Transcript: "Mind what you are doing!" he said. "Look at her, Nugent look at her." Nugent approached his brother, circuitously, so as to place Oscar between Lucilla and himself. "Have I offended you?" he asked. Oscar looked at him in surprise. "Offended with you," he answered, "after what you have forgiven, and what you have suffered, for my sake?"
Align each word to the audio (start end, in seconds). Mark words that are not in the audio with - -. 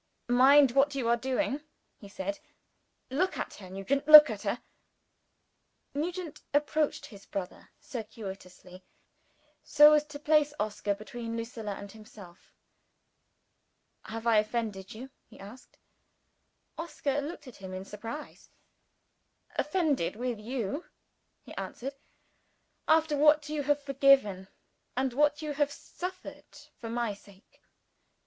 "Mind 0.27 0.71
what 0.71 0.95
you 0.95 1.07
are 1.07 1.15
doing!" 1.15 1.61
he 1.99 2.09
said. 2.09 2.39
"Look 3.11 3.37
at 3.37 3.53
her, 3.57 3.69
Nugent 3.69 4.07
look 4.07 4.31
at 4.31 4.41
her." 4.41 4.59
Nugent 5.93 6.41
approached 6.55 7.05
his 7.05 7.27
brother, 7.27 7.69
circuitously, 7.79 8.83
so 9.63 9.93
as 9.93 10.03
to 10.05 10.17
place 10.17 10.55
Oscar 10.59 10.95
between 10.95 11.37
Lucilla 11.37 11.75
and 11.75 11.91
himself. 11.91 12.51
"Have 14.05 14.25
I 14.25 14.39
offended 14.39 14.95
you?" 14.95 15.11
he 15.27 15.39
asked. 15.39 15.77
Oscar 16.79 17.21
looked 17.21 17.45
at 17.47 17.57
him 17.57 17.71
in 17.71 17.85
surprise. 17.85 18.49
"Offended 19.55 20.15
with 20.15 20.39
you," 20.39 20.83
he 21.43 21.53
answered, 21.57 21.93
"after 22.87 23.15
what 23.15 23.49
you 23.49 23.61
have 23.61 23.79
forgiven, 23.79 24.47
and 24.97 25.13
what 25.13 25.43
you 25.43 25.51
have 25.53 25.71
suffered, 25.71 26.47
for 26.79 26.89
my 26.89 27.13
sake?" 27.13 27.61